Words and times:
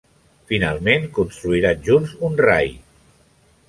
Finalment, 0.51 1.05
construiran 1.19 1.87
junts 1.91 2.19
un 2.31 2.43
rai. 2.45 2.77